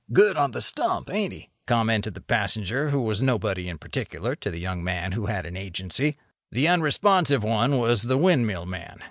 [0.11, 4.49] "Good on the stump, ain't he?" commented the passenger who was nobody in particular to
[4.49, 6.15] the young man who had an Agency.
[6.51, 8.99] The unresponsive one was the windmill man.